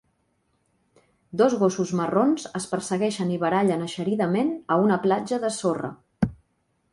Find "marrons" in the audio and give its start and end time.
1.99-2.45